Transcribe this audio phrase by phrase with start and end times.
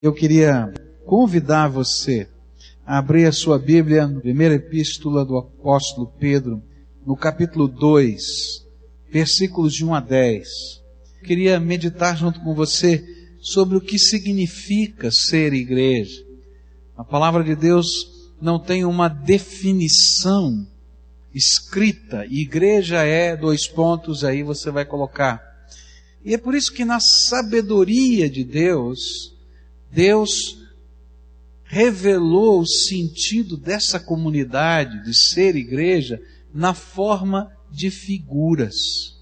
[0.00, 0.72] Eu queria
[1.04, 2.28] convidar você
[2.86, 6.62] a abrir a sua Bíblia primeira epístola do apóstolo Pedro,
[7.04, 8.64] no capítulo 2,
[9.10, 10.48] versículos de 1 a 10.
[11.16, 13.04] Eu queria meditar junto com você
[13.40, 16.24] sobre o que significa ser igreja.
[16.96, 20.64] A palavra de Deus não tem uma definição
[21.34, 22.24] escrita.
[22.30, 25.42] Igreja é dois pontos, aí você vai colocar.
[26.24, 29.36] E é por isso que na sabedoria de Deus,
[29.90, 30.58] Deus
[31.64, 36.20] revelou o sentido dessa comunidade, de ser igreja,
[36.52, 39.18] na forma de figuras.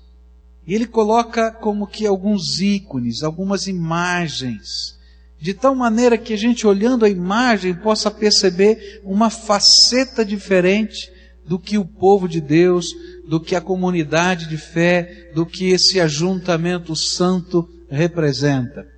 [0.67, 4.97] E ele coloca como que alguns ícones, algumas imagens,
[5.41, 11.11] de tal maneira que a gente olhando a imagem possa perceber uma faceta diferente
[11.47, 12.89] do que o povo de Deus,
[13.29, 18.96] do que a comunidade de fé, do que esse ajuntamento santo representa.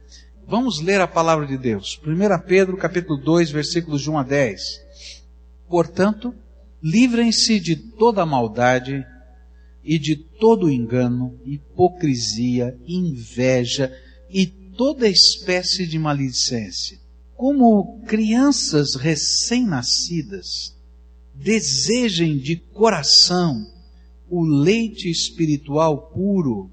[0.50, 2.00] Vamos ler a palavra de Deus.
[2.02, 4.62] 1 Pedro capítulo 2, versículos de 1 a 10.
[5.68, 6.34] Portanto,
[6.82, 9.04] livrem-se de toda maldade
[9.84, 13.94] e de todo engano, hipocrisia, inveja
[14.30, 16.98] e toda espécie de maledicência.
[17.36, 20.74] Como crianças recém-nascidas,
[21.34, 23.66] desejem de coração
[24.30, 26.70] o leite espiritual puro,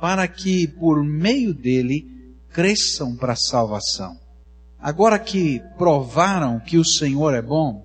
[0.00, 2.16] para que por meio dele
[2.52, 4.18] cresçam para a salvação.
[4.80, 7.84] Agora que provaram que o Senhor é bom,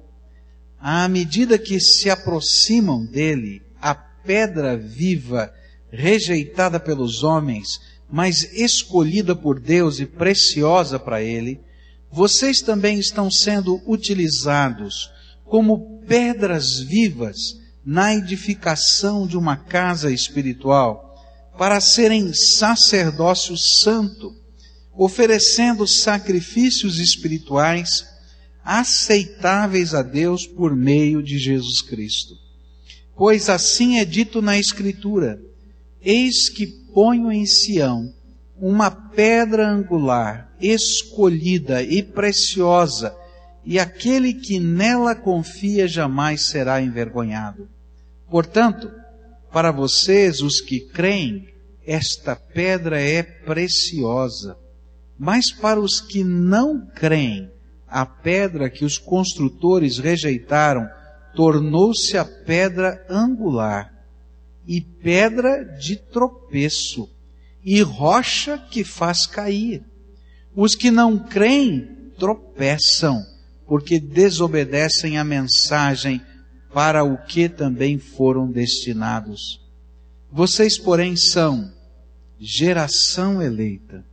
[0.80, 5.52] à medida que se aproximam dele, a pedra viva,
[5.90, 11.60] rejeitada pelos homens, mas escolhida por Deus e preciosa para ele,
[12.12, 15.12] vocês também estão sendo utilizados
[15.46, 21.16] como pedras vivas na edificação de uma casa espiritual,
[21.58, 24.43] para serem sacerdócio santo,
[24.96, 28.06] oferecendo sacrifícios espirituais
[28.64, 32.36] aceitáveis a Deus por meio de Jesus Cristo.
[33.16, 35.40] Pois assim é dito na Escritura:
[36.02, 38.14] Eis que ponho em Sião
[38.58, 43.14] uma pedra angular, escolhida e preciosa,
[43.66, 47.68] e aquele que nela confia jamais será envergonhado.
[48.30, 48.92] Portanto,
[49.52, 51.48] para vocês, os que creem,
[51.86, 54.58] esta pedra é preciosa.
[55.18, 57.52] Mas para os que não creem,
[57.88, 60.90] a pedra que os construtores rejeitaram
[61.36, 63.94] tornou-se a pedra angular
[64.68, 67.10] e pedra de tropeço
[67.64, 69.84] e rocha que faz cair.
[70.56, 73.24] Os que não creem tropeçam,
[73.68, 76.22] porque desobedecem a mensagem
[76.74, 79.62] para o que também foram destinados.
[80.32, 81.72] Vocês, porém, são
[82.40, 84.04] geração eleita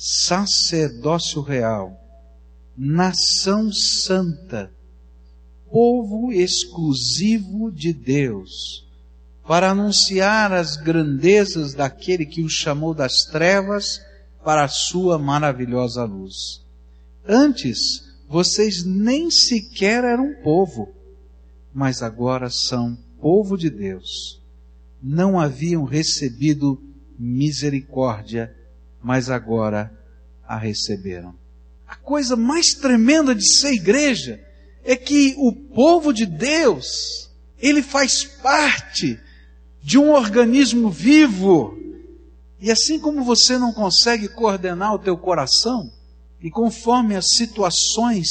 [0.00, 2.00] sacerdócio real,
[2.76, 4.70] nação santa,
[5.68, 8.86] povo exclusivo de Deus,
[9.44, 14.00] para anunciar as grandezas daquele que o chamou das trevas
[14.44, 16.62] para a sua maravilhosa luz.
[17.26, 20.94] Antes, vocês nem sequer eram povo,
[21.74, 24.40] mas agora são povo de Deus.
[25.02, 26.80] Não haviam recebido
[27.18, 28.54] misericórdia
[29.02, 29.92] mas agora
[30.46, 31.34] a receberam.
[31.86, 34.40] A coisa mais tremenda de ser igreja
[34.84, 39.18] é que o povo de Deus, ele faz parte
[39.82, 41.78] de um organismo vivo.
[42.60, 45.90] E assim como você não consegue coordenar o teu coração,
[46.40, 48.28] e conforme as situações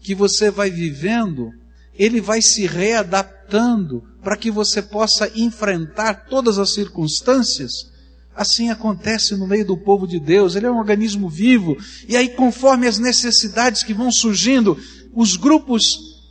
[0.00, 1.52] que você vai vivendo,
[1.94, 7.91] ele vai se readaptando para que você possa enfrentar todas as circunstâncias,
[8.34, 11.76] Assim acontece no meio do povo de Deus, ele é um organismo vivo,
[12.08, 14.78] e aí, conforme as necessidades que vão surgindo,
[15.12, 15.82] os grupos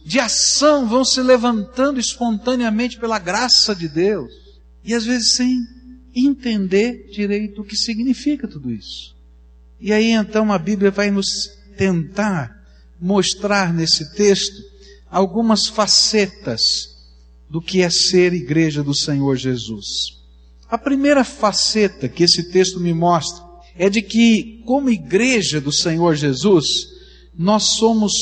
[0.04, 4.32] de ação vão se levantando espontaneamente pela graça de Deus,
[4.84, 5.60] e às vezes sem
[6.14, 9.16] entender direito o que significa tudo isso.
[9.80, 11.28] E aí então a Bíblia vai nos
[11.78, 12.60] tentar
[13.00, 14.62] mostrar nesse texto
[15.10, 16.62] algumas facetas
[17.50, 20.21] do que é ser igreja do Senhor Jesus.
[20.72, 23.44] A primeira faceta que esse texto me mostra
[23.76, 26.88] é de que, como igreja do Senhor Jesus,
[27.38, 28.14] nós somos,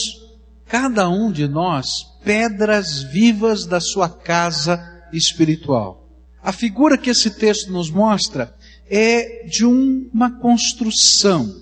[0.65, 6.09] cada um de nós, pedras vivas da sua casa espiritual.
[6.41, 8.55] A figura que esse texto nos mostra
[8.89, 11.55] é de uma construção.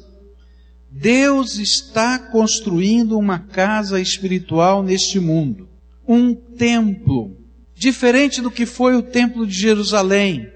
[0.89, 5.67] Deus está construindo uma casa espiritual neste mundo,
[6.07, 7.35] um templo,
[7.75, 10.55] diferente do que foi o templo de Jerusalém,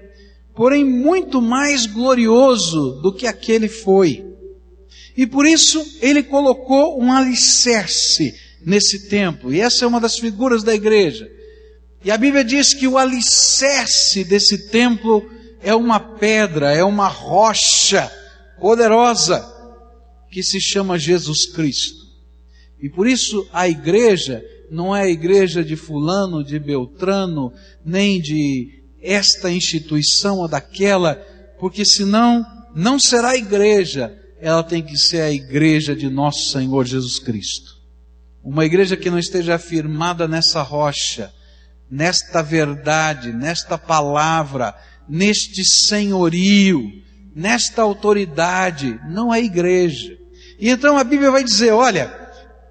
[0.54, 4.24] porém muito mais glorioso do que aquele foi.
[5.16, 8.34] E por isso ele colocou um alicerce
[8.64, 9.52] nesse templo.
[9.52, 11.30] E essa é uma das figuras da igreja.
[12.04, 15.24] E a Bíblia diz que o alicerce desse templo
[15.62, 18.10] é uma pedra, é uma rocha
[18.60, 19.48] poderosa
[20.30, 22.02] que se chama Jesus Cristo.
[22.80, 27.52] E por isso a igreja não é a igreja de fulano, de Beltrano,
[27.84, 31.16] nem de esta instituição ou daquela,
[31.58, 37.18] porque senão não será igreja, ela tem que ser a igreja de nosso Senhor Jesus
[37.18, 37.72] Cristo.
[38.42, 41.32] Uma igreja que não esteja firmada nessa rocha,
[41.90, 44.74] nesta verdade, nesta palavra,
[45.08, 46.90] neste senhorio,
[47.34, 50.16] nesta autoridade, não é igreja.
[50.58, 52.12] E então a Bíblia vai dizer: olha,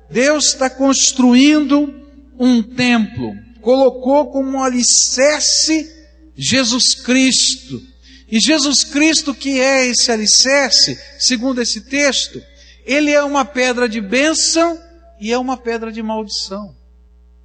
[0.09, 1.93] Deus está construindo
[2.37, 6.00] um templo, colocou como um alicerce
[6.35, 7.81] Jesus Cristo.
[8.29, 12.41] E Jesus Cristo, que é esse alicerce, segundo esse texto,
[12.85, 14.79] ele é uma pedra de bênção
[15.19, 16.75] e é uma pedra de maldição.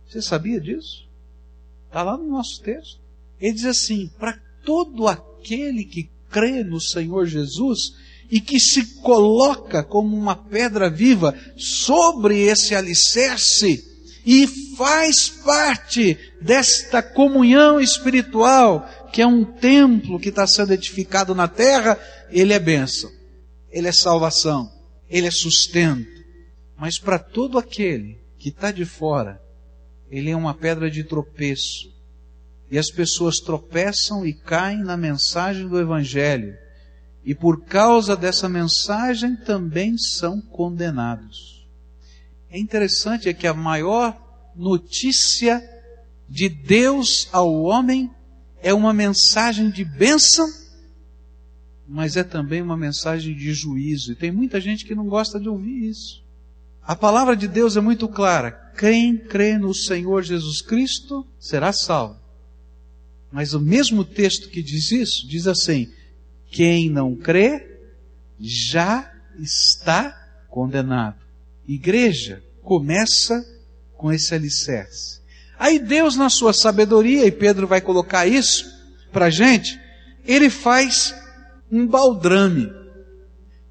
[0.09, 1.07] Você sabia disso?
[1.87, 3.01] Está lá no nosso texto.
[3.41, 7.95] Ele diz assim: para todo aquele que crê no Senhor Jesus
[8.31, 13.96] e que se coloca como uma pedra viva sobre esse alicerce
[14.27, 14.45] e
[14.77, 21.97] faz parte desta comunhão espiritual, que é um templo que está sendo edificado na terra,
[22.29, 23.09] ele é bênção,
[23.71, 24.69] ele é salvação,
[25.09, 26.11] ele é sustento.
[26.77, 29.41] Mas para todo aquele que está de fora,
[30.11, 31.95] ele é uma pedra de tropeço.
[32.69, 36.53] E as pessoas tropeçam e caem na mensagem do Evangelho.
[37.25, 41.56] E por causa dessa mensagem também são condenados.
[42.51, 44.17] É interessante é que a maior
[44.55, 45.63] notícia
[46.29, 48.11] de Deus ao homem
[48.63, 50.47] é uma mensagem de bênção,
[51.87, 54.13] mas é também uma mensagem de juízo.
[54.13, 56.25] E tem muita gente que não gosta de ouvir isso.
[56.83, 58.53] A palavra de Deus é muito clara.
[58.79, 62.19] Quem crê no Senhor Jesus Cristo será salvo.
[63.31, 65.91] Mas o mesmo texto que diz isso, diz assim:
[66.51, 67.81] quem não crê
[68.39, 71.26] já está condenado.
[71.67, 73.45] Igreja começa
[73.97, 75.21] com esse alicerce.
[75.59, 78.65] Aí Deus, na sua sabedoria, e Pedro vai colocar isso
[79.13, 79.81] para gente,
[80.25, 81.15] ele faz
[81.71, 82.71] um baldrame.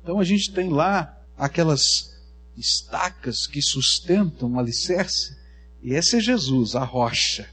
[0.02, 2.16] Então a gente tem lá aquelas
[2.58, 5.36] estacas que sustentam o alicerce,
[5.84, 7.48] e esse é Jesus, a rocha.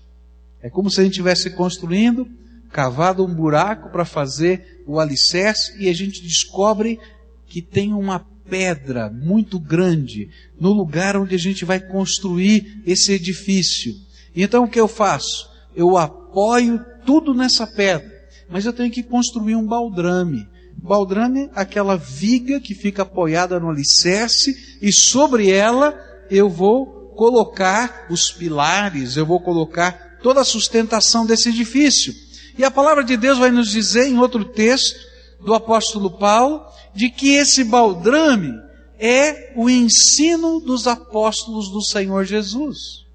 [0.62, 2.26] É como se a gente estivesse construindo,
[2.70, 6.98] cavado um buraco para fazer o alicerce, e a gente descobre
[7.46, 8.20] que tem uma
[8.52, 10.28] pedra muito grande
[10.60, 13.94] no lugar onde a gente vai construir esse edifício.
[14.36, 15.48] Então o que eu faço?
[15.74, 18.12] Eu apoio tudo nessa pedra,
[18.50, 20.46] mas eu tenho que construir um baldrame.
[20.76, 25.98] Baldrame, aquela viga que fica apoiada no alicerce, e sobre ela
[26.30, 32.14] eu vou colocar os pilares, eu vou colocar toda a sustentação desse edifício.
[32.58, 35.11] E a palavra de Deus vai nos dizer em outro texto
[35.44, 38.52] do apóstolo Paulo de que esse baldrame
[38.98, 43.06] é o ensino dos apóstolos do Senhor Jesus.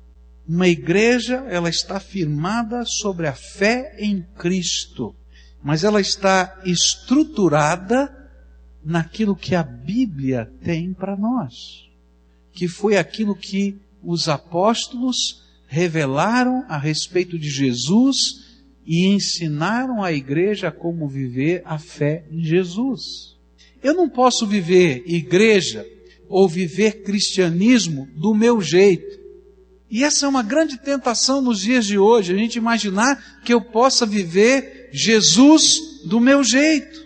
[0.48, 5.16] Uma igreja, ela está firmada sobre a fé em Cristo
[5.68, 8.14] mas ela está estruturada
[8.84, 11.90] naquilo que a Bíblia tem para nós,
[12.54, 18.47] que foi aquilo que os apóstolos revelaram a respeito de Jesus
[18.88, 23.36] e ensinaram a igreja como viver a fé em Jesus.
[23.84, 25.86] Eu não posso viver igreja
[26.30, 29.20] ou viver cristianismo do meu jeito.
[29.92, 33.62] E essa é uma grande tentação nos dias de hoje, a gente imaginar que eu
[33.62, 37.06] possa viver Jesus do meu jeito.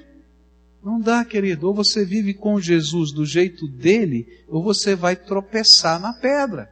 [0.83, 1.67] Não dá, querido.
[1.67, 6.69] Ou você vive com Jesus do jeito dele, ou você vai tropeçar na pedra.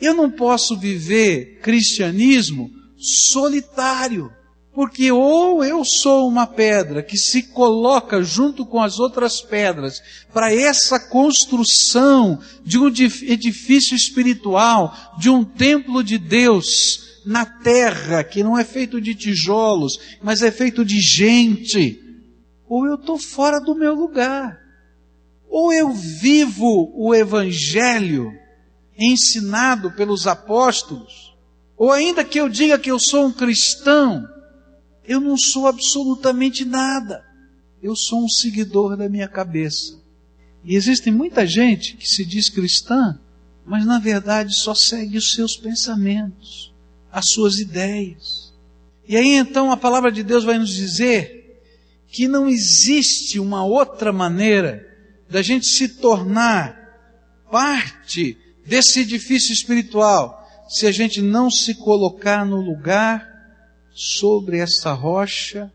[0.00, 4.32] Eu não posso viver cristianismo solitário.
[4.74, 10.02] Porque ou eu sou uma pedra que se coloca junto com as outras pedras
[10.32, 18.42] para essa construção de um edifício espiritual, de um templo de Deus, na terra, que
[18.42, 22.00] não é feito de tijolos, mas é feito de gente,
[22.68, 24.58] ou eu estou fora do meu lugar,
[25.48, 28.32] ou eu vivo o Evangelho
[28.96, 31.36] ensinado pelos apóstolos,
[31.76, 34.26] ou ainda que eu diga que eu sou um cristão,
[35.06, 37.24] eu não sou absolutamente nada,
[37.82, 40.00] eu sou um seguidor da minha cabeça.
[40.64, 43.18] E existe muita gente que se diz cristã,
[43.64, 46.72] mas na verdade só segue os seus pensamentos
[47.12, 48.54] as suas ideias.
[49.06, 51.60] E aí então a palavra de Deus vai nos dizer
[52.08, 54.88] que não existe uma outra maneira
[55.28, 56.78] da gente se tornar
[57.50, 63.28] parte desse edifício espiritual se a gente não se colocar no lugar
[63.94, 65.72] sobre essa rocha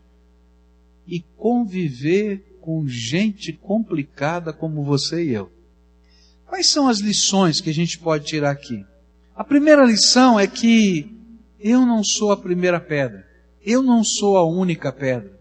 [1.06, 5.50] e conviver com gente complicada como você e eu.
[6.46, 8.84] Quais são as lições que a gente pode tirar aqui?
[9.34, 11.14] A primeira lição é que
[11.60, 13.26] eu não sou a primeira pedra.
[13.64, 15.38] Eu não sou a única pedra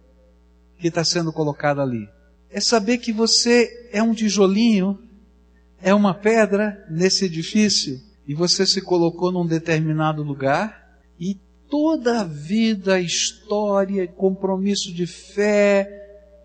[0.79, 2.07] que está sendo colocada ali.
[2.49, 4.99] É saber que você é um tijolinho,
[5.81, 10.86] é uma pedra nesse edifício e você se colocou num determinado lugar
[11.69, 15.87] toda a vida, a história, compromisso de fé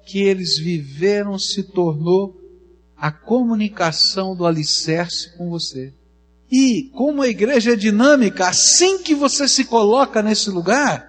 [0.05, 2.37] que eles viveram se tornou
[2.97, 5.93] a comunicação do alicerce com você.
[6.51, 11.09] E como a igreja é dinâmica, assim que você se coloca nesse lugar,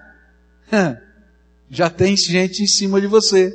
[1.69, 3.53] já tem gente em cima de você.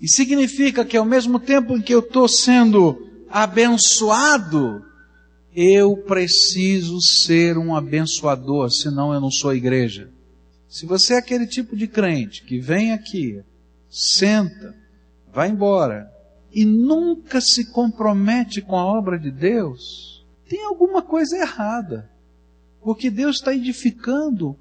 [0.00, 4.84] E significa que ao mesmo tempo em que eu estou sendo abençoado,
[5.54, 10.10] eu preciso ser um abençoador, senão eu não sou igreja.
[10.68, 13.42] Se você é aquele tipo de crente que vem aqui,
[13.88, 14.74] senta,
[15.32, 16.10] vai embora
[16.52, 22.08] e nunca se compromete com a obra de Deus, tem alguma coisa errada.
[22.80, 24.56] Porque Deus está edificando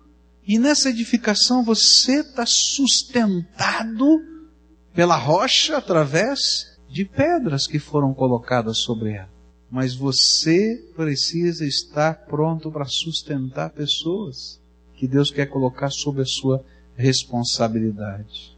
[0.46, 4.19] e nessa edificação você está sustentado
[4.93, 9.38] pela rocha através de pedras que foram colocadas sobre ela
[9.71, 14.59] mas você precisa estar pronto para sustentar pessoas
[14.95, 16.63] que Deus quer colocar sob a sua
[16.95, 18.57] responsabilidade.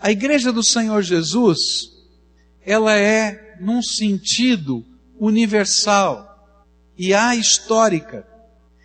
[0.00, 1.90] A igreja do Senhor Jesus,
[2.64, 4.84] ela é num sentido
[5.18, 6.28] universal
[6.96, 8.26] e a histórica.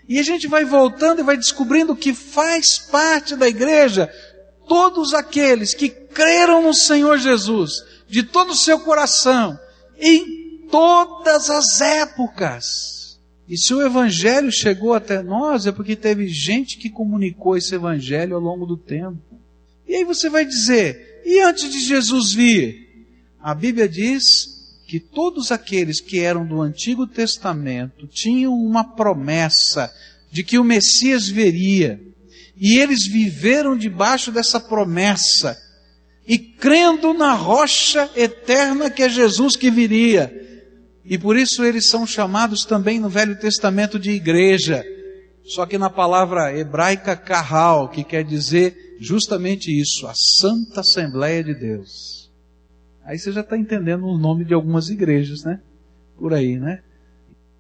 [0.10, 4.12] E a gente vai voltando e vai descobrindo que faz parte da igreja
[4.68, 9.58] todos aqueles que creram no Senhor Jesus de todo o seu coração,
[9.98, 10.43] em
[10.74, 13.20] todas as épocas.
[13.48, 18.34] E se o Evangelho chegou até nós, é porque teve gente que comunicou esse Evangelho
[18.34, 19.22] ao longo do tempo.
[19.88, 23.06] E aí você vai dizer, e antes de Jesus vir?
[23.40, 29.94] A Bíblia diz que todos aqueles que eram do Antigo Testamento tinham uma promessa
[30.32, 32.02] de que o Messias viria.
[32.58, 35.56] E eles viveram debaixo dessa promessa
[36.28, 40.42] e crendo na rocha eterna que é Jesus que viria.
[41.06, 44.86] E por isso eles são chamados também no Velho Testamento de igreja.
[45.44, 51.54] Só que na palavra hebraica carral, que quer dizer justamente isso, a Santa Assembleia de
[51.54, 52.32] Deus.
[53.06, 55.60] Aí você já está entendendo o nome de algumas igrejas, né?
[56.18, 56.82] Por aí, né?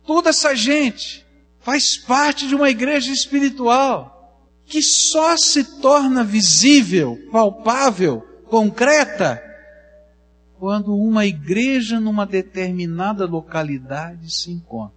[0.05, 1.25] Toda essa gente
[1.59, 4.13] faz parte de uma igreja espiritual
[4.65, 9.41] que só se torna visível, palpável, concreta
[10.63, 14.95] quando uma igreja numa determinada localidade se encontra.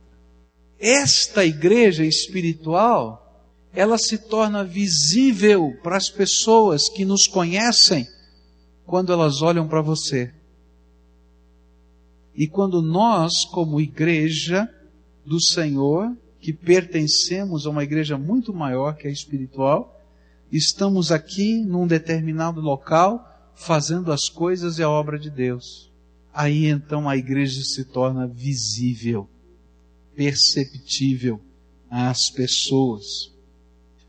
[0.78, 3.44] Esta igreja espiritual,
[3.74, 8.06] ela se torna visível para as pessoas que nos conhecem
[8.86, 10.32] quando elas olham para você.
[12.32, 14.72] E quando nós, como igreja
[15.24, 20.00] do Senhor, que pertencemos a uma igreja muito maior que a espiritual,
[20.52, 25.90] estamos aqui num determinado local fazendo as coisas e a obra de Deus.
[26.32, 29.28] Aí então a igreja se torna visível,
[30.14, 31.40] perceptível
[31.90, 33.32] às pessoas.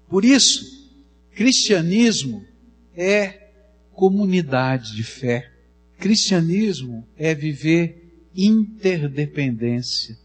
[0.09, 0.91] Por isso,
[1.33, 2.45] cristianismo
[2.93, 3.49] é
[3.93, 5.51] comunidade de fé.
[5.97, 10.17] Cristianismo é viver interdependência.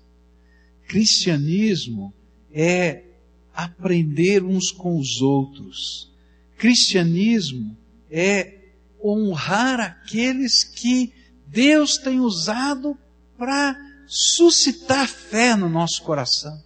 [0.86, 2.12] Cristianismo
[2.52, 3.04] é
[3.54, 6.12] aprender uns com os outros.
[6.58, 7.76] Cristianismo
[8.10, 8.61] é
[9.02, 11.12] honrar aqueles que
[11.46, 12.96] Deus tem usado
[13.36, 16.62] para suscitar fé no nosso coração.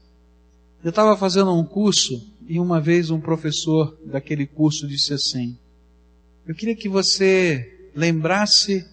[0.82, 5.58] Eu estava fazendo um curso e uma vez um professor daquele curso disse assim:
[6.46, 8.86] Eu queria que você lembrasse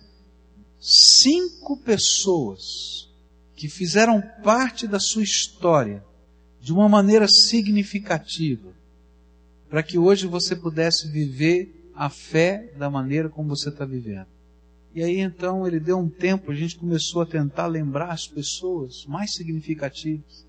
[0.80, 3.10] cinco pessoas
[3.56, 6.04] que fizeram parte da sua história
[6.60, 8.74] de uma maneira significativa,
[9.70, 14.28] para que hoje você pudesse viver a fé da maneira como você está vivendo.
[14.96, 19.06] E aí então ele deu um tempo, a gente começou a tentar lembrar as pessoas
[19.08, 20.46] mais significativas.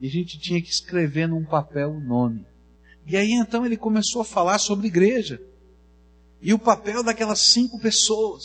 [0.00, 2.46] E a gente tinha que escrever num papel o nome.
[3.06, 5.40] E aí então ele começou a falar sobre igreja.
[6.40, 8.44] E o papel daquelas cinco pessoas.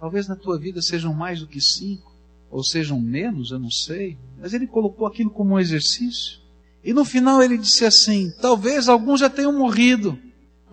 [0.00, 2.12] Talvez na tua vida sejam mais do que cinco,
[2.50, 4.18] ou sejam menos, eu não sei.
[4.38, 6.40] Mas ele colocou aquilo como um exercício.
[6.82, 10.18] E no final ele disse assim: talvez alguns já tenham morrido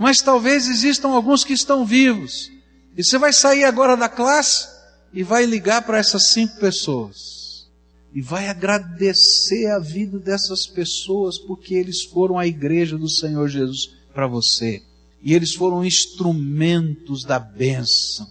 [0.02, 2.52] mas talvez existam alguns que estão vivos.
[2.98, 4.68] E você vai sair agora da classe
[5.14, 7.70] e vai ligar para essas cinco pessoas.
[8.12, 13.92] E vai agradecer a vida dessas pessoas porque eles foram a igreja do Senhor Jesus
[14.12, 14.82] para você.
[15.22, 18.28] E eles foram instrumentos da bênção.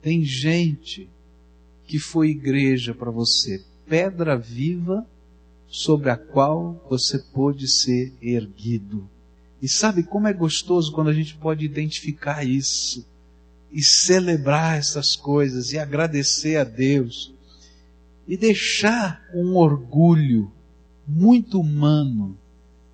[0.00, 1.10] Tem gente
[1.88, 5.04] que foi igreja para você, pedra viva
[5.66, 9.10] sobre a qual você pôde ser erguido.
[9.62, 13.06] E sabe como é gostoso quando a gente pode identificar isso
[13.70, 17.32] e celebrar essas coisas e agradecer a Deus
[18.26, 20.52] e deixar um orgulho
[21.06, 22.38] muito humano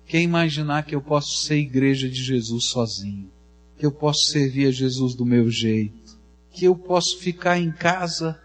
[0.05, 3.29] que é imaginar que eu posso ser igreja de Jesus sozinho,
[3.77, 6.17] que eu posso servir a Jesus do meu jeito,
[6.51, 8.39] que eu posso ficar em casa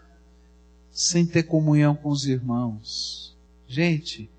[0.91, 3.35] sem ter comunhão com os irmãos.
[3.67, 4.29] Gente,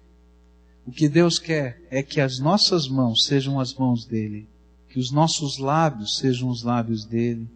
[0.87, 4.47] o que Deus quer é que as nossas mãos sejam as mãos dele,
[4.89, 7.49] que os nossos lábios sejam os lábios dele.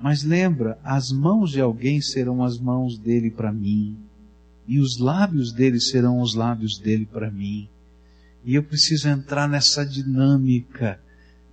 [0.00, 3.98] Mas lembra, as mãos de alguém serão as mãos dele para mim,
[4.66, 7.68] e os lábios dele serão os lábios dele para mim.
[8.44, 11.00] E eu preciso entrar nessa dinâmica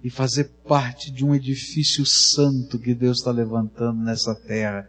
[0.03, 4.87] e fazer parte de um edifício santo que Deus está levantando nessa terra,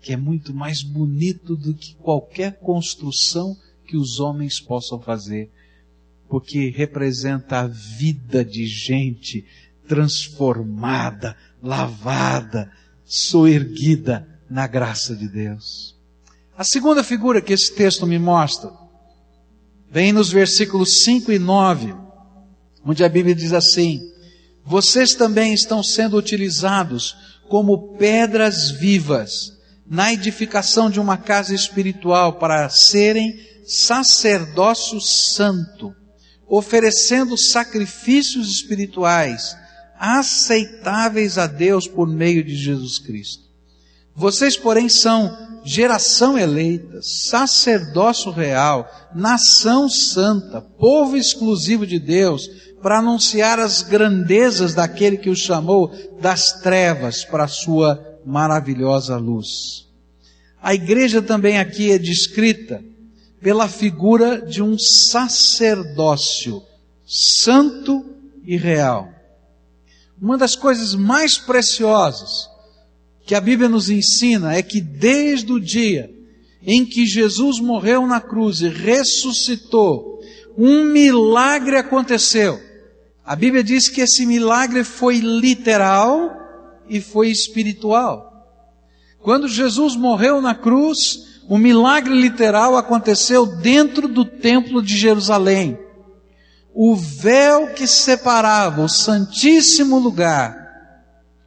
[0.00, 3.56] que é muito mais bonito do que qualquer construção
[3.90, 5.50] que os homens possam fazer,
[6.28, 9.44] porque representa a vida de gente
[9.88, 12.70] transformada, lavada,
[13.04, 15.98] soerguida na graça de Deus.
[16.56, 18.70] A segunda figura que esse texto me mostra
[19.90, 21.92] vem nos versículos 5 e 9,
[22.84, 24.00] onde a Bíblia diz assim:
[24.64, 27.16] Vocês também estão sendo utilizados
[27.48, 35.94] como pedras vivas na edificação de uma casa espiritual para serem sacerdócio santo,
[36.48, 39.56] oferecendo sacrifícios espirituais
[39.96, 43.44] aceitáveis a Deus por meio de Jesus Cristo.
[44.16, 52.48] Vocês, porém, são geração eleita, sacerdócio real, nação santa, povo exclusivo de Deus,
[52.82, 59.86] para anunciar as grandezas daquele que os chamou das trevas para a sua maravilhosa luz.
[60.62, 62.82] A igreja também aqui é descrita
[63.40, 66.62] pela figura de um sacerdócio
[67.06, 68.04] santo
[68.44, 69.08] e real.
[70.20, 72.48] Uma das coisas mais preciosas
[73.24, 76.14] que a Bíblia nos ensina é que desde o dia
[76.62, 80.20] em que Jesus morreu na cruz e ressuscitou,
[80.56, 82.60] um milagre aconteceu.
[83.24, 86.36] A Bíblia diz que esse milagre foi literal
[86.88, 88.28] e foi espiritual.
[89.20, 95.76] Quando Jesus morreu na cruz, o milagre literal aconteceu dentro do templo de Jerusalém.
[96.72, 100.56] O véu que separava o Santíssimo Lugar,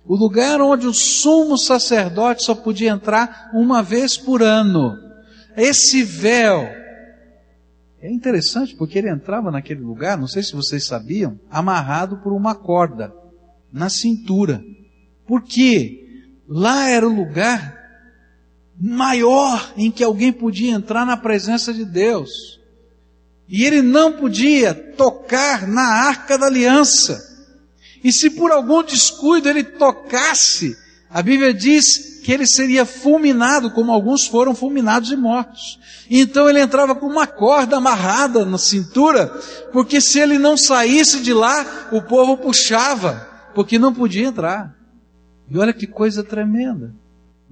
[0.06, 4.94] o lugar onde o sumo sacerdote só podia entrar uma vez por ano,
[5.56, 6.64] esse véu,
[8.02, 12.54] é interessante porque ele entrava naquele lugar, não sei se vocês sabiam, amarrado por uma
[12.54, 13.14] corda
[13.72, 14.62] na cintura.
[15.26, 17.73] Porque lá era o lugar
[18.80, 22.60] maior em que alguém podia entrar na presença de Deus.
[23.48, 27.22] E ele não podia tocar na arca da aliança.
[28.04, 30.76] E se por algum descuido ele tocasse,
[31.10, 35.80] a Bíblia diz que ele seria fulminado, como alguns foram fulminados e mortos.
[36.10, 39.28] Então ele entrava com uma corda amarrada na cintura,
[39.72, 44.76] porque se ele não saísse de lá, o povo puxava, porque não podia entrar.
[45.50, 46.96] E olha que coisa tremenda.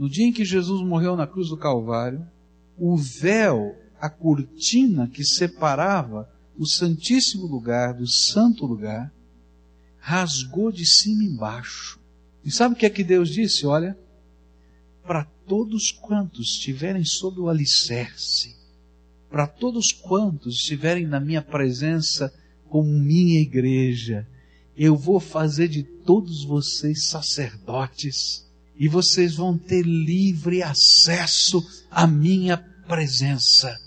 [0.01, 2.27] No dia em que Jesus morreu na cruz do Calvário,
[2.75, 9.13] o véu, a cortina que separava o Santíssimo Lugar do Santo Lugar,
[9.99, 11.99] rasgou de cima embaixo.
[12.43, 13.67] E sabe o que é que Deus disse?
[13.67, 13.95] Olha,
[15.05, 18.55] para todos quantos estiverem sob o alicerce,
[19.29, 22.33] para todos quantos estiverem na minha presença
[22.67, 24.27] como minha igreja,
[24.75, 28.49] eu vou fazer de todos vocês sacerdotes
[28.81, 33.77] e vocês vão ter livre acesso à minha presença.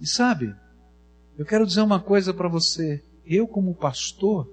[0.00, 0.54] E sabe,
[1.36, 3.04] eu quero dizer uma coisa para você.
[3.26, 4.50] Eu, como pastor,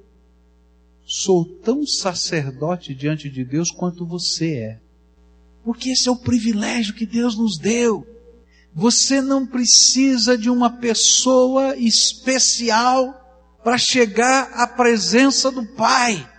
[1.06, 4.80] sou tão sacerdote diante de Deus quanto você é.
[5.64, 8.06] Porque esse é o privilégio que Deus nos deu.
[8.74, 13.18] Você não precisa de uma pessoa especial
[13.64, 16.33] para chegar à presença do Pai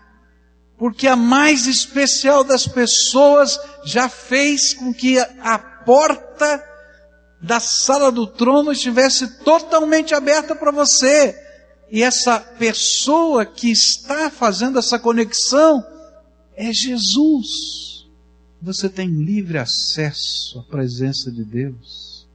[0.79, 6.63] porque a mais especial das pessoas já fez com que a porta
[7.41, 11.39] da sala do trono estivesse totalmente aberta para você.
[11.91, 15.85] E essa pessoa que está fazendo essa conexão
[16.57, 18.07] é Jesus.
[18.61, 22.27] Você tem livre acesso à presença de Deus.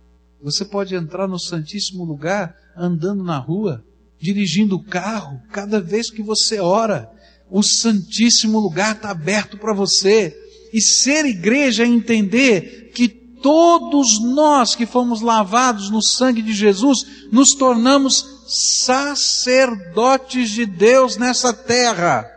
[0.42, 3.84] Você pode entrar no Santíssimo Lugar andando na rua,
[4.20, 7.12] dirigindo o carro, cada vez que você ora.
[7.50, 10.36] O Santíssimo Lugar está aberto para você.
[10.72, 17.06] E ser igreja é entender que todos nós que fomos lavados no sangue de Jesus,
[17.32, 22.30] nos tornamos sacerdotes de Deus nessa terra.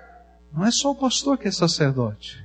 [0.55, 2.43] Não é só o pastor que é sacerdote.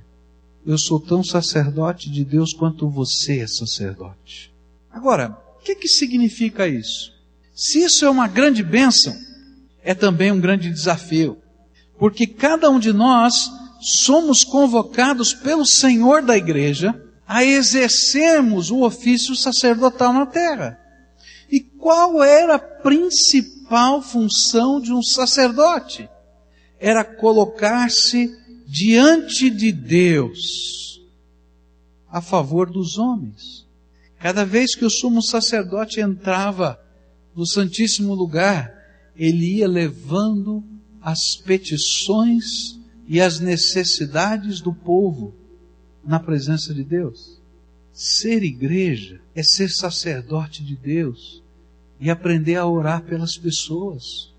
[0.66, 4.52] Eu sou tão sacerdote de Deus quanto você é sacerdote.
[4.90, 7.12] Agora, o que, que significa isso?
[7.54, 9.14] Se isso é uma grande bênção,
[9.82, 11.38] é também um grande desafio.
[11.98, 19.34] Porque cada um de nós somos convocados pelo Senhor da igreja a exercermos o ofício
[19.36, 20.78] sacerdotal na terra.
[21.50, 26.08] E qual era a principal função de um sacerdote?
[26.78, 28.30] Era colocar-se
[28.66, 31.00] diante de Deus
[32.10, 33.66] a favor dos homens.
[34.18, 36.80] Cada vez que o sumo sacerdote entrava
[37.34, 38.72] no Santíssimo Lugar,
[39.16, 40.64] ele ia levando
[41.00, 45.34] as petições e as necessidades do povo
[46.04, 47.40] na presença de Deus.
[47.92, 51.42] Ser igreja é ser sacerdote de Deus
[52.00, 54.32] e aprender a orar pelas pessoas.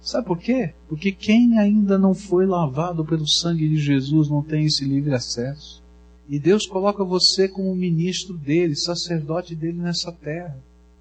[0.00, 0.72] Sabe por quê?
[0.88, 5.82] Porque quem ainda não foi lavado pelo sangue de Jesus não tem esse livre acesso.
[6.28, 10.58] E Deus coloca você como ministro dele, sacerdote dele nessa terra.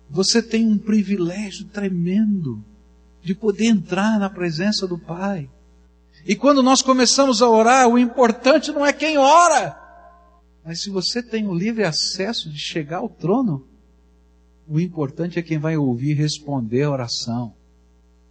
[0.10, 2.64] Você tem um privilégio tremendo
[3.28, 5.50] de poder entrar na presença do Pai.
[6.26, 9.78] E quando nós começamos a orar, o importante não é quem ora,
[10.64, 13.68] mas se você tem o livre acesso de chegar ao trono,
[14.66, 17.54] o importante é quem vai ouvir responder a oração.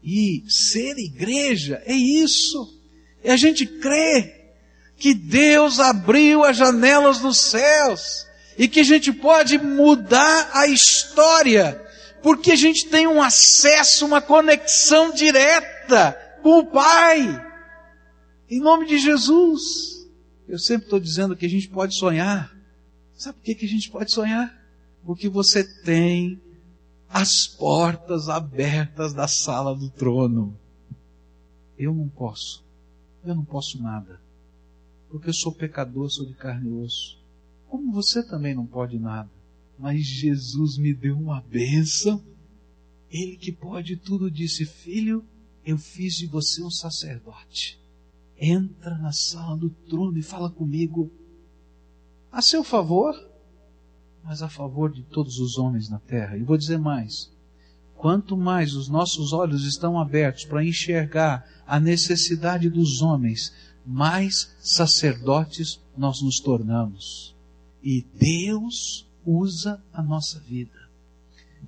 [0.03, 2.81] E ser igreja é isso.
[3.23, 4.55] É a gente crer
[4.97, 11.86] que Deus abriu as janelas dos céus e que a gente pode mudar a história,
[12.27, 16.11] porque a gente tem um acesso, uma conexão direta
[16.43, 17.23] com o Pai.
[18.51, 20.09] Em nome de Jesus.
[20.49, 22.53] Eu sempre estou dizendo que a gente pode sonhar.
[23.15, 24.53] Sabe por que, que a gente pode sonhar?
[25.05, 26.43] Porque você tem
[27.09, 30.59] as portas abertas da sala do trono.
[31.79, 32.65] Eu não posso.
[33.25, 34.21] Eu não posso nada.
[35.09, 37.21] Porque eu sou pecador, sou de carne e osso.
[37.69, 39.36] Como você também não pode nada.
[39.79, 42.25] Mas Jesus me deu uma bênção.
[43.11, 45.25] Ele que pode tudo disse: Filho,
[45.65, 47.79] eu fiz de você um sacerdote
[48.39, 51.11] entra na sala do trono e fala comigo
[52.31, 53.15] a seu favor,
[54.23, 56.37] mas a favor de todos os homens na terra.
[56.37, 57.31] E vou dizer mais:
[57.97, 63.55] quanto mais os nossos olhos estão abertos para enxergar a necessidade dos homens,
[63.87, 67.35] mais sacerdotes nós nos tornamos.
[67.83, 70.87] E Deus usa a nossa vida.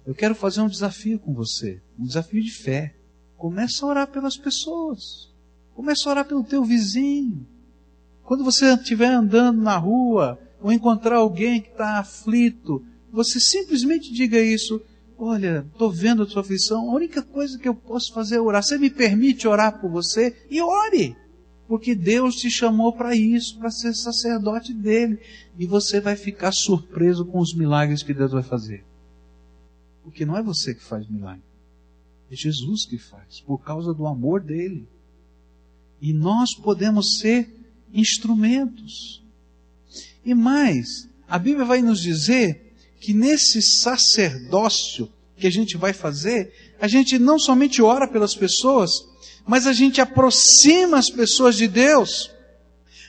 [0.06, 2.94] Eu quero fazer um desafio com você, um desafio de fé.
[3.36, 5.30] Começa a orar pelas pessoas.
[5.74, 7.46] Começa a orar pelo teu vizinho.
[8.24, 14.40] Quando você estiver andando na rua ou encontrar alguém que está aflito, você simplesmente diga
[14.40, 14.80] isso.
[15.16, 16.90] Olha, estou vendo a tua aflição.
[16.90, 18.62] A única coisa que eu posso fazer é orar.
[18.62, 20.36] Você me permite orar por você?
[20.50, 21.16] E ore.
[21.68, 25.20] Porque Deus te chamou para isso, para ser sacerdote dele.
[25.59, 28.83] E você vai ficar surpreso com os milagres que Deus vai fazer.
[30.02, 31.42] Porque não é você que faz milagre.
[32.31, 34.88] É Jesus que faz, por causa do amor dele.
[36.00, 37.54] E nós podemos ser
[37.92, 39.22] instrumentos.
[40.24, 46.52] E mais, a Bíblia vai nos dizer que nesse sacerdócio que a gente vai fazer,
[46.81, 49.07] a gente não somente ora pelas pessoas,
[49.46, 52.31] mas a gente aproxima as pessoas de Deus.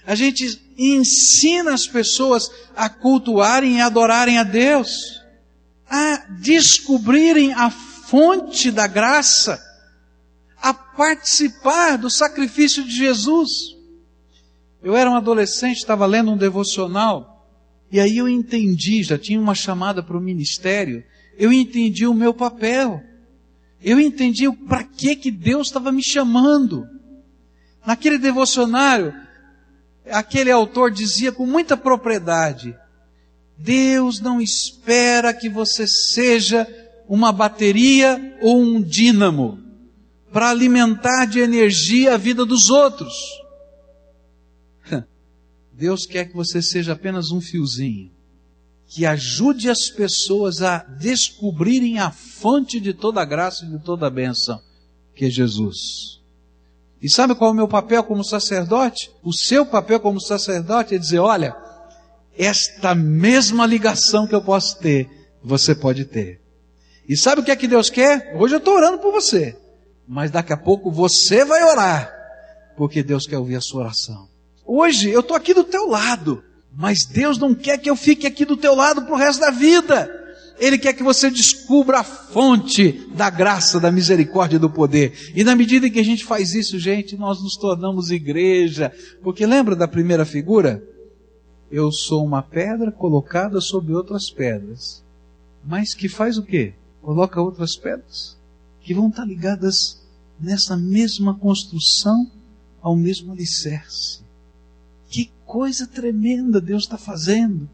[0.06, 5.22] A gente ensina as pessoas a cultuarem e adorarem a Deus,
[5.90, 9.62] a descobrirem a fonte da graça
[10.62, 13.50] a participar do sacrifício de Jesus.
[14.82, 17.48] Eu era um adolescente, estava lendo um devocional,
[17.92, 21.04] e aí eu entendi, já tinha uma chamada para o ministério,
[21.38, 23.02] eu entendi o meu papel.
[23.82, 26.88] Eu entendi para que que Deus estava me chamando.
[27.86, 29.14] Naquele devocionário,
[30.12, 32.76] aquele autor dizia com muita propriedade:
[33.58, 36.68] Deus não espera que você seja
[37.08, 39.60] uma bateria ou um dínamo
[40.32, 43.14] para alimentar de energia a vida dos outros.
[45.72, 48.19] Deus quer que você seja apenas um fiozinho
[48.90, 54.08] que ajude as pessoas a descobrirem a fonte de toda a graça e de toda
[54.08, 54.60] a bênção,
[55.16, 56.20] que é Jesus.
[57.00, 59.12] E sabe qual é o meu papel como sacerdote?
[59.24, 61.56] O seu papel como sacerdote é dizer: olha,
[62.36, 65.08] esta mesma ligação que eu posso ter,
[65.44, 66.42] você pode ter.
[67.08, 68.36] E sabe o que é que Deus quer?
[68.40, 69.56] Hoje eu estou orando por você.
[70.08, 72.12] Mas daqui a pouco você vai orar.
[72.76, 74.28] Porque Deus quer ouvir a sua oração.
[74.66, 76.44] Hoje eu estou aqui do teu lado.
[76.76, 79.52] Mas Deus não quer que eu fique aqui do teu lado para o resto da
[79.52, 80.16] vida.
[80.60, 85.32] Ele quer que você descubra a fonte da graça, da misericórdia e do poder.
[85.34, 88.92] E na medida em que a gente faz isso, gente, nós nos tornamos igreja.
[89.24, 90.84] Porque lembra da primeira figura?
[91.72, 95.04] Eu sou uma pedra colocada sobre outras pedras.
[95.64, 96.74] Mas que faz o quê?
[97.02, 98.38] Coloca outras pedras
[98.82, 100.02] que vão estar ligadas
[100.40, 102.30] nessa mesma construção,
[102.82, 104.22] ao mesmo alicerce.
[105.10, 107.70] Que coisa tremenda Deus está fazendo.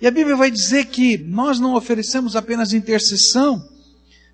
[0.00, 3.62] E a Bíblia vai dizer que nós não oferecemos apenas intercessão,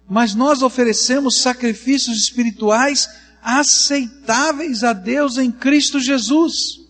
[0.09, 3.09] mas nós oferecemos sacrifícios espirituais
[3.43, 6.81] aceitáveis a Deus em Cristo Jesus.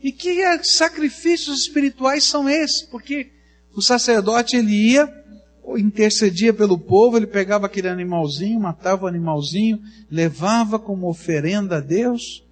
[0.00, 2.82] E que sacrifícios espirituais são esses?
[2.82, 3.30] Porque
[3.74, 5.08] o sacerdote ele ia,
[5.78, 9.80] intercedia pelo povo, ele pegava aquele animalzinho, matava o animalzinho,
[10.10, 12.44] levava como oferenda a Deus,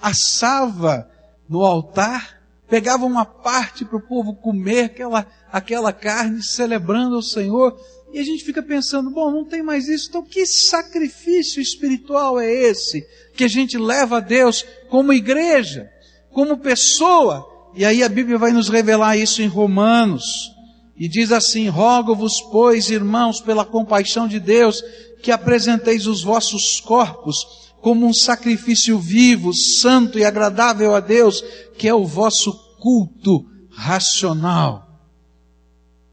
[0.00, 1.08] assava
[1.48, 7.78] no altar, pegava uma parte para o povo comer aquela, aquela carne, celebrando o Senhor.
[8.12, 12.50] E a gente fica pensando, bom, não tem mais isso, então que sacrifício espiritual é
[12.50, 15.90] esse que a gente leva a Deus como igreja,
[16.30, 17.46] como pessoa?
[17.74, 20.50] E aí a Bíblia vai nos revelar isso em Romanos.
[20.98, 24.82] E diz assim: Rogo-vos, pois, irmãos, pela compaixão de Deus,
[25.22, 31.40] que apresenteis os vossos corpos como um sacrifício vivo, santo e agradável a Deus,
[31.76, 35.00] que é o vosso culto racional,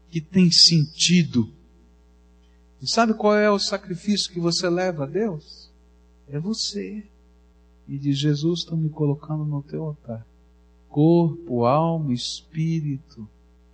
[0.08, 1.52] que tem sentido.
[2.80, 5.70] E sabe qual é o sacrifício que você leva a Deus?
[6.28, 7.04] É você.
[7.88, 10.26] E diz: Jesus, estou me colocando no teu altar.
[10.88, 13.28] Corpo, alma, espírito,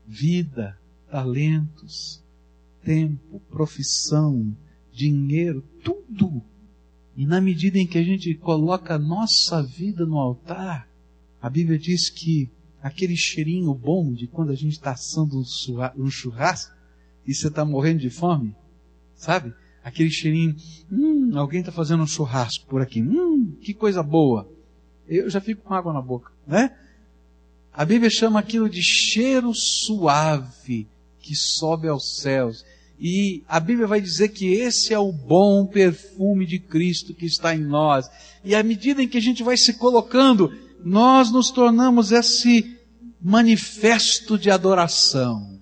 [0.07, 0.79] vida,
[1.11, 2.23] talentos,
[2.83, 4.57] tempo, profissão,
[4.93, 6.43] dinheiro, tudo
[7.17, 10.89] e na medida em que a gente coloca a nossa vida no altar,
[11.41, 12.51] a Bíblia diz que
[12.83, 15.43] aquele cheirinho bom de quando a gente está assando
[15.97, 16.75] um churrasco
[17.27, 18.55] e você está morrendo de fome,
[19.15, 19.53] sabe?
[19.85, 20.57] Aquele cheirinho,
[20.91, 24.49] hum, alguém está fazendo um churrasco por aqui, hum, que coisa boa.
[25.07, 26.77] Eu já fico com água na boca, né?
[27.73, 30.87] A Bíblia chama aquilo de cheiro suave
[31.21, 32.65] que sobe aos céus.
[32.99, 37.55] E a Bíblia vai dizer que esse é o bom perfume de Cristo que está
[37.55, 38.09] em nós.
[38.45, 40.53] E à medida em que a gente vai se colocando,
[40.85, 42.79] nós nos tornamos esse
[43.21, 45.61] manifesto de adoração.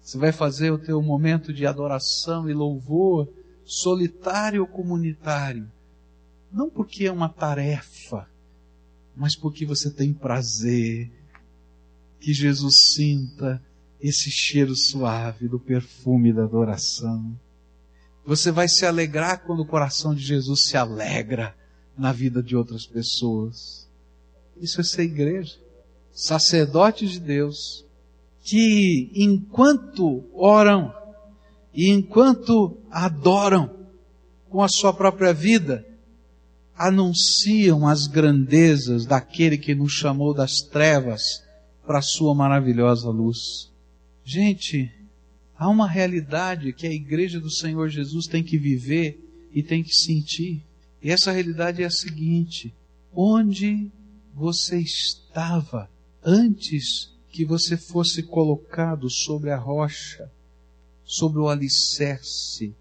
[0.00, 3.28] Você vai fazer o teu momento de adoração e louvor
[3.64, 5.70] solitário ou comunitário.
[6.52, 8.28] Não porque é uma tarefa,
[9.14, 11.10] mas porque você tem prazer.
[12.18, 13.62] Que Jesus sinta
[14.02, 17.38] esse cheiro suave do perfume da adoração.
[18.24, 21.54] Você vai se alegrar quando o coração de Jesus se alegra
[21.96, 23.88] na vida de outras pessoas.
[24.60, 25.56] Isso é ser igreja.
[26.12, 27.84] Sacerdotes de Deus
[28.42, 30.92] que enquanto oram
[31.74, 33.70] e enquanto adoram
[34.48, 35.86] com a sua própria vida,
[36.76, 41.44] anunciam as grandezas daquele que nos chamou das trevas
[41.86, 43.69] para a sua maravilhosa luz.
[44.24, 44.90] Gente,
[45.56, 49.18] há uma realidade que a igreja do Senhor Jesus tem que viver
[49.52, 50.64] e tem que sentir.
[51.02, 52.72] E essa realidade é a seguinte:
[53.12, 53.90] onde
[54.34, 55.90] você estava
[56.24, 60.30] antes que você fosse colocado sobre a rocha,
[61.04, 62.74] sobre o alicerce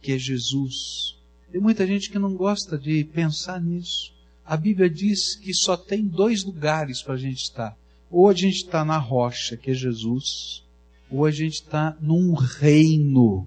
[0.00, 1.16] que é Jesus?
[1.50, 4.12] Tem muita gente que não gosta de pensar nisso.
[4.44, 7.76] A Bíblia diz que só tem dois lugares para a gente estar.
[8.10, 10.62] Ou a gente está na rocha, que é Jesus,
[11.10, 13.46] ou a gente está num reino,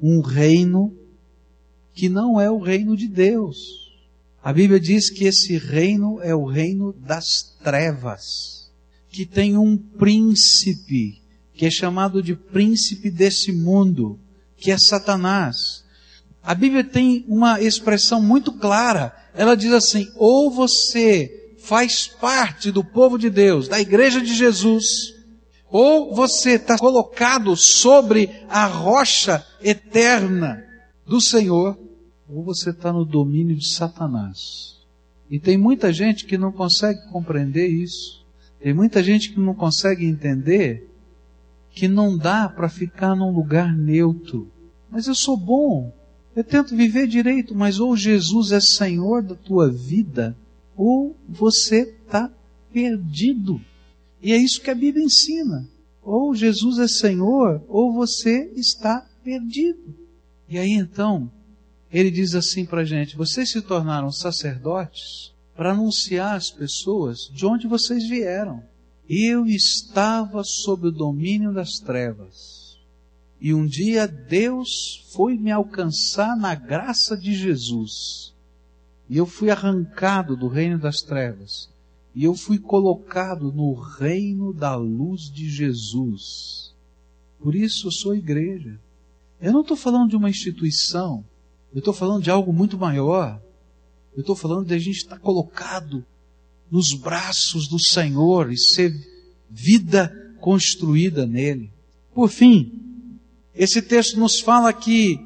[0.00, 0.94] um reino
[1.92, 3.92] que não é o reino de Deus.
[4.42, 8.70] A Bíblia diz que esse reino é o reino das trevas,
[9.10, 11.20] que tem um príncipe,
[11.54, 14.18] que é chamado de príncipe desse mundo,
[14.56, 15.84] que é Satanás.
[16.42, 19.14] A Bíblia tem uma expressão muito clara.
[19.34, 25.17] Ela diz assim: ou você faz parte do povo de Deus, da igreja de Jesus,
[25.70, 30.64] ou você está colocado sobre a rocha eterna
[31.06, 31.78] do Senhor,
[32.28, 34.76] ou você está no domínio de Satanás.
[35.30, 38.24] E tem muita gente que não consegue compreender isso.
[38.60, 40.88] Tem muita gente que não consegue entender
[41.70, 44.50] que não dá para ficar num lugar neutro.
[44.90, 45.92] Mas eu sou bom,
[46.34, 50.36] eu tento viver direito, mas ou Jesus é Senhor da tua vida,
[50.76, 52.30] ou você está
[52.72, 53.60] perdido.
[54.22, 55.68] E é isso que a Bíblia ensina.
[56.02, 59.94] Ou Jesus é Senhor, ou você está perdido.
[60.48, 61.30] E aí então,
[61.92, 67.44] ele diz assim para a gente: vocês se tornaram sacerdotes para anunciar às pessoas de
[67.44, 68.62] onde vocês vieram.
[69.08, 72.78] Eu estava sob o domínio das trevas.
[73.40, 78.34] E um dia Deus foi me alcançar na graça de Jesus.
[79.08, 81.68] E eu fui arrancado do reino das trevas.
[82.18, 86.74] E eu fui colocado no reino da luz de Jesus.
[87.38, 88.76] Por isso eu sou igreja.
[89.40, 91.24] Eu não estou falando de uma instituição.
[91.72, 93.40] Eu estou falando de algo muito maior.
[94.16, 96.04] Eu estou falando de a gente estar colocado
[96.68, 98.92] nos braços do Senhor e ser
[99.48, 101.70] vida construída nele.
[102.12, 103.20] Por fim,
[103.54, 105.24] esse texto nos fala que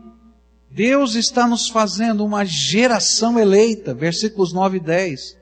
[0.71, 5.42] Deus está nos fazendo uma geração eleita, versículos 9 e 10.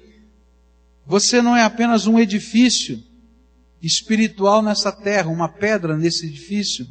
[1.05, 3.01] você não é apenas um edifício
[3.81, 6.87] espiritual nessa terra, uma pedra nesse edifício,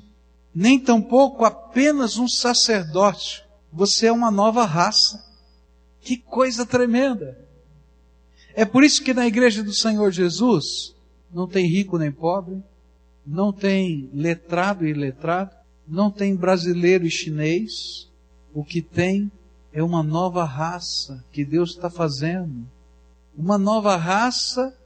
[0.54, 3.42] nem tampouco apenas um sacerdócio.
[3.72, 5.24] Você é uma nova raça.
[6.00, 7.38] Que coisa tremenda!
[8.54, 10.94] É por isso que na igreja do Senhor Jesus
[11.32, 12.60] não tem rico nem pobre,
[13.24, 15.54] não tem letrado e iletrado,
[15.86, 18.08] não tem brasileiro e chinês.
[18.52, 19.30] O que tem
[19.72, 22.66] é uma nova raça que Deus está fazendo.
[23.40, 24.76] Uma nova raça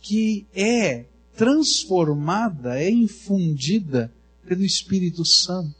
[0.00, 4.12] que é transformada, é infundida
[4.46, 5.74] pelo Espírito Santo.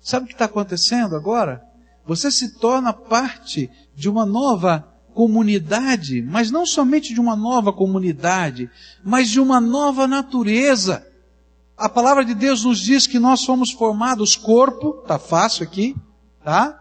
[0.00, 1.64] Sabe o que está acontecendo agora?
[2.06, 8.70] Você se torna parte de uma nova comunidade, mas não somente de uma nova comunidade,
[9.02, 11.04] mas de uma nova natureza.
[11.76, 15.96] A palavra de Deus nos diz que nós fomos formados corpo, tá fácil aqui,
[16.44, 16.76] tá?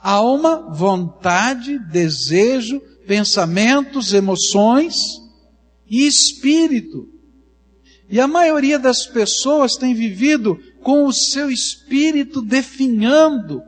[0.00, 4.96] Alma, vontade, desejo, pensamentos, emoções
[5.88, 7.08] e espírito.
[8.08, 13.62] E a maioria das pessoas tem vivido com o seu espírito definhando,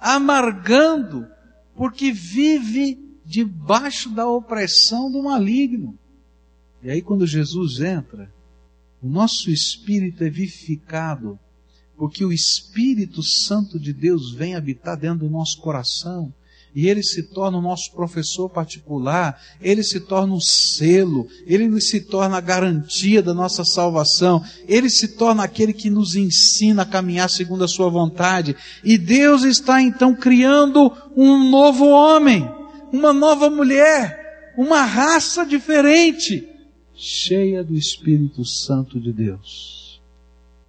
[0.00, 1.26] amargando,
[1.74, 5.98] porque vive debaixo da opressão do maligno.
[6.82, 8.32] E aí, quando Jesus entra,
[9.02, 11.38] o nosso espírito é vivificado,
[11.96, 16.32] porque o Espírito Santo de Deus vem habitar dentro do nosso coração
[16.74, 22.00] e ele se torna o nosso professor particular, ele se torna um selo, ele se
[22.00, 27.28] torna a garantia da nossa salvação, ele se torna aquele que nos ensina a caminhar
[27.28, 28.54] segundo a sua vontade.
[28.84, 32.60] E Deus está então criando um novo homem
[32.92, 36.48] uma nova mulher, uma raça diferente,
[36.94, 40.00] cheia do Espírito Santo de Deus,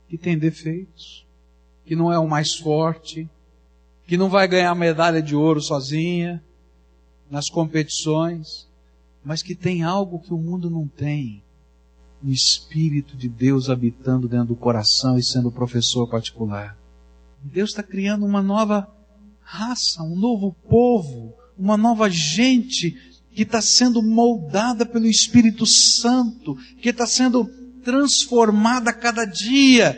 [0.07, 1.25] que tem defeitos,
[1.85, 3.27] que não é o mais forte,
[4.11, 6.43] que não vai ganhar medalha de ouro sozinha
[7.29, 8.67] nas competições,
[9.23, 11.41] mas que tem algo que o mundo não tem.
[12.21, 16.77] O Espírito de Deus habitando dentro do coração e sendo professor particular.
[17.41, 18.85] Deus está criando uma nova
[19.39, 22.91] raça, um novo povo, uma nova gente
[23.33, 27.45] que está sendo moldada pelo Espírito Santo, que está sendo
[27.81, 29.97] transformada a cada dia,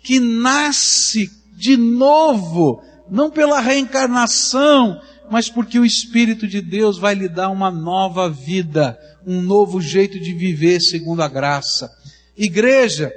[0.00, 7.28] que nasce de novo, não pela reencarnação, mas porque o Espírito de Deus vai lhe
[7.28, 11.90] dar uma nova vida, um novo jeito de viver segundo a graça.
[12.36, 13.12] Igreja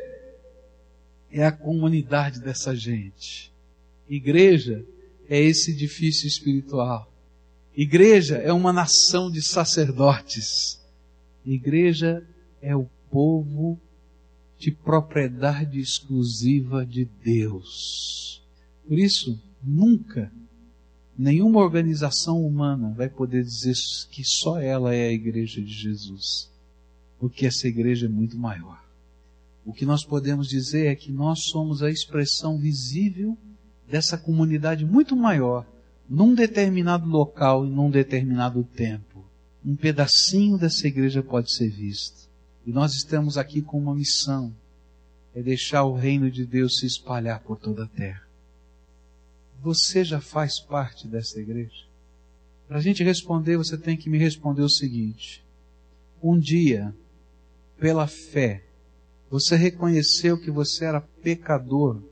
[1.32, 3.52] é a comunidade dessa gente.
[4.10, 4.86] Igreja
[5.28, 7.12] é esse edifício espiritual.
[7.76, 10.80] Igreja é uma nação de sacerdotes.
[11.46, 12.24] Igreja
[12.62, 13.80] é o povo
[14.60, 18.42] de propriedade exclusiva de Deus.
[18.88, 20.32] Por isso, nunca
[21.18, 23.76] nenhuma organização humana vai poder dizer
[24.12, 26.52] que só ela é a igreja de Jesus,
[27.20, 28.84] porque essa igreja é muito maior.
[29.66, 33.38] O que nós podemos dizer é que nós somos a expressão visível
[33.88, 35.66] dessa comunidade muito maior
[36.10, 39.24] num determinado local e num determinado tempo.
[39.66, 42.30] Um pedacinho dessa igreja pode ser visto.
[42.66, 44.54] E nós estamos aqui com uma missão:
[45.34, 48.24] é deixar o reino de Deus se espalhar por toda a terra.
[49.64, 51.86] Você já faz parte dessa igreja?
[52.68, 55.42] Para a gente responder, você tem que me responder o seguinte:
[56.22, 56.94] um dia,
[57.80, 58.66] pela fé,
[59.30, 62.04] Você reconheceu que você era pecador.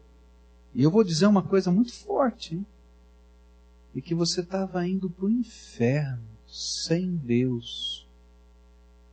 [0.74, 2.66] E eu vou dizer uma coisa muito forte, hein?
[3.94, 8.08] E que você estava indo para o inferno, sem Deus.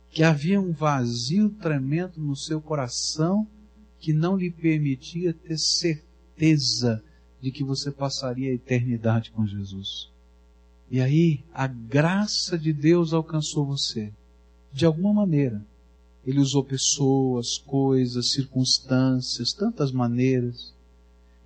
[0.09, 3.45] Que havia um vazio tremendo no seu coração
[3.99, 7.03] que não lhe permitia ter certeza
[7.41, 10.09] de que você passaria a eternidade com Jesus.
[10.91, 14.11] E aí, a graça de Deus alcançou você.
[14.73, 15.63] De alguma maneira.
[16.25, 20.73] Ele usou pessoas, coisas, circunstâncias, tantas maneiras.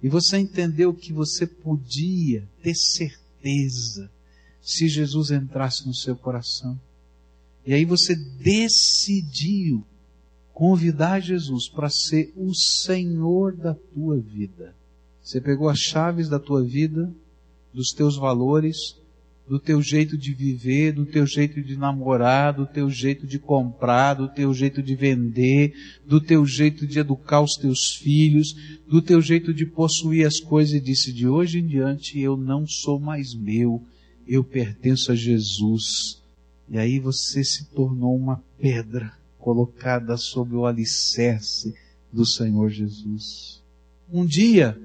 [0.02, 4.10] E você entendeu que você podia ter certeza
[4.62, 6.80] se Jesus entrasse no seu coração.
[7.66, 9.86] E aí você decidiu
[10.54, 14.76] convidar Jesus para ser o Senhor da tua vida.
[15.24, 17.12] Você pegou as chaves da tua vida,
[17.74, 18.98] dos teus valores,
[19.48, 24.16] do teu jeito de viver, do teu jeito de namorar, do teu jeito de comprar,
[24.16, 25.74] do teu jeito de vender,
[26.06, 28.54] do teu jeito de educar os teus filhos,
[28.88, 32.66] do teu jeito de possuir as coisas e disse: de hoje em diante eu não
[32.68, 33.82] sou mais meu,
[34.28, 36.22] eu pertenço a Jesus.
[36.70, 41.76] E aí você se tornou uma pedra colocada sob o alicerce
[42.12, 43.62] do Senhor Jesus.
[44.12, 44.80] Um dia,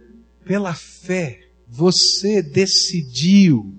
[0.45, 3.75] pela fé, você decidiu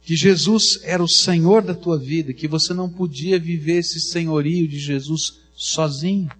[0.00, 4.68] que Jesus era o Senhor da tua vida, que você não podia viver esse senhorio
[4.68, 6.30] de Jesus sozinho,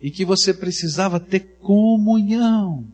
[0.00, 2.86] e que você precisava ter comunhão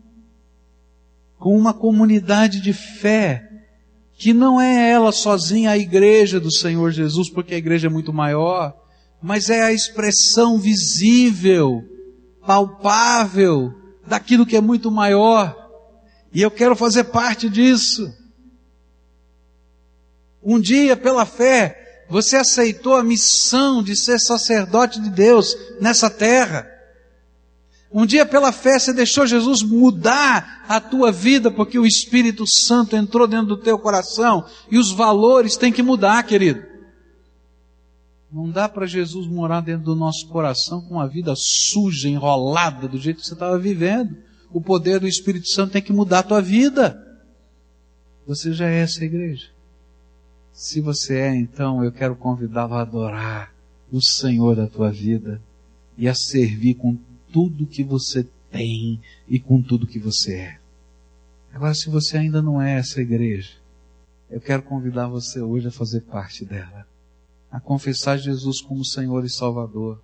[1.37, 3.49] com uma comunidade de fé,
[4.13, 8.13] que não é ela sozinha a igreja do Senhor Jesus, porque a igreja é muito
[8.13, 8.79] maior,
[9.19, 11.83] mas é a expressão visível,
[12.45, 13.73] palpável,
[14.05, 15.55] daquilo que é muito maior.
[16.33, 18.13] E eu quero fazer parte disso.
[20.43, 26.67] Um dia, pela fé, você aceitou a missão de ser sacerdote de Deus nessa terra.
[27.93, 32.95] Um dia, pela fé, você deixou Jesus mudar a tua vida, porque o Espírito Santo
[32.95, 36.70] entrou dentro do teu coração e os valores têm que mudar, querido.
[38.31, 42.97] Não dá para Jesus morar dentro do nosso coração com uma vida suja, enrolada, do
[42.97, 44.15] jeito que você estava vivendo.
[44.51, 46.97] O poder do Espírito Santo tem que mudar a tua vida.
[48.25, 49.49] Você já é essa igreja.
[50.53, 53.53] Se você é, então, eu quero convidá-lo a adorar
[53.91, 55.41] o Senhor da tua vida
[55.97, 56.97] e a servir com
[57.31, 60.59] tudo que você tem e com tudo que você é.
[61.53, 63.51] Agora, se você ainda não é essa igreja,
[64.29, 66.87] eu quero convidar você hoje a fazer parte dela,
[67.51, 70.01] a confessar Jesus como Senhor e Salvador,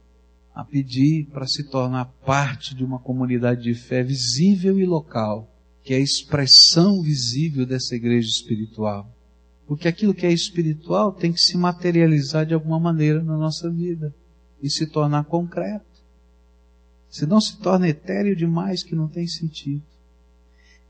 [0.54, 5.50] a pedir para se tornar parte de uma comunidade de fé visível e local,
[5.84, 9.10] que é a expressão visível dessa igreja espiritual.
[9.66, 14.14] Porque aquilo que é espiritual tem que se materializar de alguma maneira na nossa vida
[14.62, 15.86] e se tornar concreto.
[17.10, 19.84] Senão se torna etéreo demais que não tem sentido.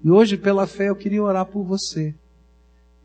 [0.03, 2.15] E hoje, pela fé, eu queria orar por você,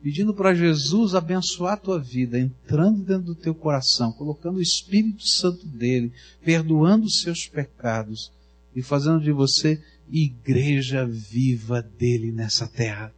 [0.03, 5.27] pedindo para Jesus abençoar a tua vida, entrando dentro do teu coração, colocando o Espírito
[5.29, 6.13] Santo dele,
[6.45, 8.33] perdoando os seus pecados
[8.75, 9.81] e fazendo de você
[10.11, 13.15] igreja viva dele nessa terra.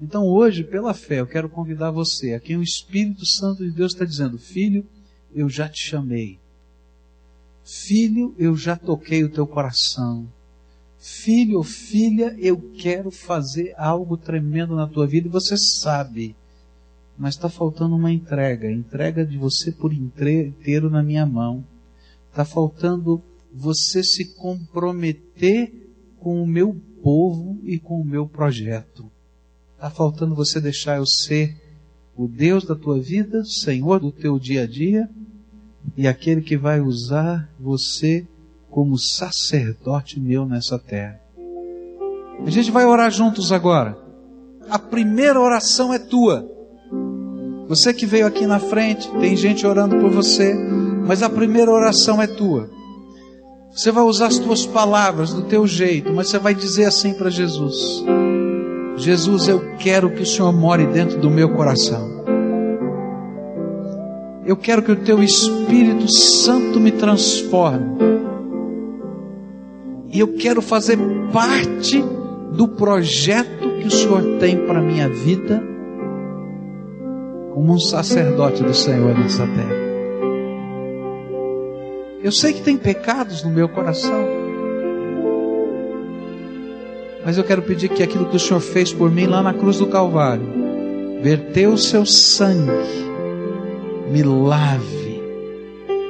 [0.00, 3.92] Então hoje, pela fé, eu quero convidar você, a quem o Espírito Santo de Deus
[3.92, 4.86] está dizendo, filho,
[5.34, 6.40] eu já te chamei.
[7.62, 10.26] Filho, eu já toquei o teu coração.
[11.04, 16.36] Filho ou filha, eu quero fazer algo tremendo na tua vida e você sabe.
[17.18, 21.64] Mas está faltando uma entrega, entrega de você por inteiro na minha mão.
[22.30, 23.20] Está faltando
[23.52, 25.72] você se comprometer
[26.20, 29.10] com o meu povo e com o meu projeto.
[29.74, 31.60] Está faltando você deixar eu ser
[32.16, 35.10] o Deus da tua vida, Senhor do teu dia a dia,
[35.96, 38.24] e aquele que vai usar você
[38.72, 41.20] como sacerdote meu nessa terra.
[42.44, 43.96] A gente vai orar juntos agora.
[44.68, 46.48] A primeira oração é tua.
[47.68, 50.54] Você que veio aqui na frente, tem gente orando por você,
[51.06, 52.70] mas a primeira oração é tua.
[53.70, 57.28] Você vai usar as tuas palavras do teu jeito, mas você vai dizer assim para
[57.28, 58.02] Jesus:
[58.96, 62.10] Jesus, eu quero que o Senhor more dentro do meu coração.
[64.46, 68.31] Eu quero que o teu Espírito Santo me transforme.
[70.12, 70.98] E eu quero fazer
[71.32, 72.04] parte
[72.52, 75.62] do projeto que o Senhor tem para a minha vida,
[77.54, 79.82] como um sacerdote do Senhor nessa terra.
[82.22, 84.24] Eu sei que tem pecados no meu coração.
[87.24, 89.78] Mas eu quero pedir que aquilo que o Senhor fez por mim lá na cruz
[89.78, 90.46] do Calvário,
[91.22, 92.70] verteu o seu sangue,
[94.10, 95.22] me lave,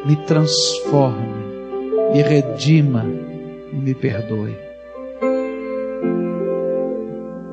[0.05, 1.43] me transforme
[2.13, 3.07] me redima
[3.73, 4.57] me perdoe.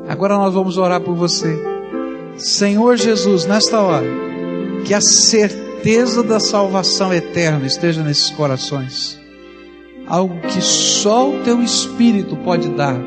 [0.08, 1.58] Agora nós vamos orar por você.
[2.36, 4.08] Senhor Jesus, nesta hora,
[4.86, 9.20] que a certeza da salvação eterna esteja nesses corações.
[10.08, 13.00] Algo que só o teu Espírito pode dar.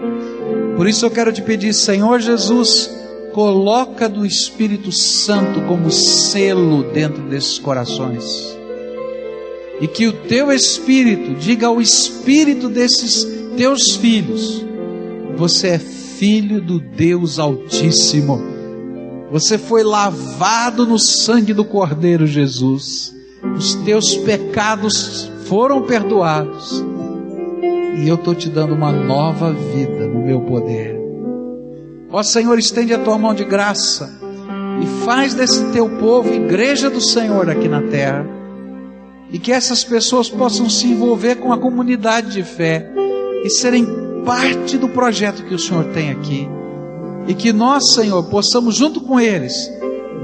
[0.77, 2.89] Por isso eu quero te pedir, Senhor Jesus,
[3.33, 8.57] coloca do Espírito Santo como selo dentro desses corações.
[9.83, 13.27] E que o teu Espírito diga ao Espírito desses
[13.57, 14.65] teus filhos:
[15.37, 18.41] Você é filho do Deus Altíssimo.
[19.33, 23.13] Você foi lavado no sangue do Cordeiro Jesus.
[23.57, 26.85] Os teus pecados foram perdoados.
[27.99, 30.97] E eu estou te dando uma nova vida no meu poder.
[32.09, 34.09] Ó Senhor, estende a tua mão de graça
[34.81, 38.42] e faz desse teu povo igreja do Senhor aqui na terra.
[39.33, 42.93] E que essas pessoas possam se envolver com a comunidade de fé
[43.43, 43.87] e serem
[44.25, 46.49] parte do projeto que o Senhor tem aqui.
[47.27, 49.71] E que nós, Senhor, possamos, junto com eles,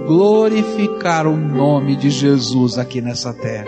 [0.06, 3.66] glorificar o nome de Jesus aqui nessa terra.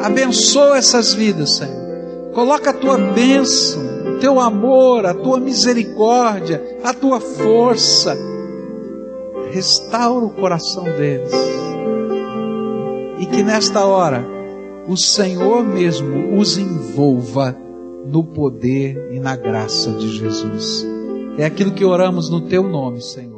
[0.00, 1.88] Abençoa essas vidas, Senhor.
[2.32, 3.82] Coloca a tua bênção,
[4.14, 8.16] o teu amor, a tua misericórdia, a tua força.
[9.50, 11.32] Restaura o coração deles.
[13.18, 14.37] E que nesta hora
[14.88, 17.54] o Senhor mesmo os envolva
[18.06, 20.86] no poder e na graça de Jesus.
[21.36, 23.37] É aquilo que oramos no teu nome, Senhor.